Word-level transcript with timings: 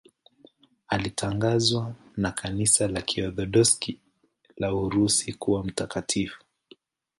Alitangazwa 0.87 1.95
na 2.17 2.31
Kanisa 2.31 2.87
la 2.87 3.01
Kiorthodoksi 3.01 3.99
la 4.57 4.75
Urusi 4.75 5.33
kuwa 5.33 5.63
mtakatifu. 5.63 6.43